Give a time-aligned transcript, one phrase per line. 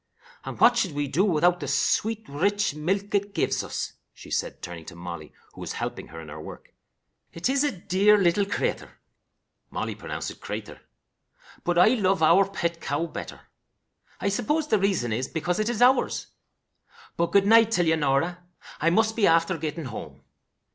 [0.45, 4.63] And what should we do without the sweet, rich milk it gives us!" she said,
[4.63, 6.73] turning to Molly, who was helping her in her work.
[7.33, 8.97] "It is a dear little creature"
[9.69, 10.81] (Molly pronounced it crayther),
[11.63, 13.41] "but I love our pet cow better.
[14.19, 16.25] I suppose the reason is because it is ours.
[17.15, 18.43] But, good night till ye, Norah.
[18.79, 20.23] I must be after getting home."